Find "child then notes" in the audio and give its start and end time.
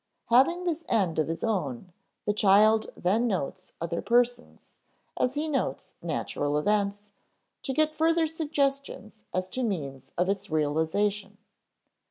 2.33-3.73